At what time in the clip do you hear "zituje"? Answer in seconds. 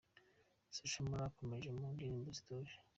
2.37-2.75